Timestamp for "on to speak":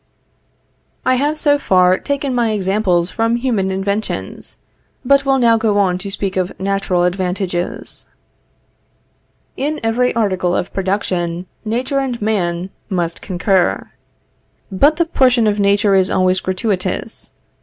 5.77-6.35